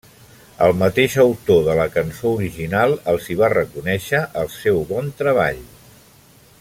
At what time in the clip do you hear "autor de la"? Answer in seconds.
1.23-1.85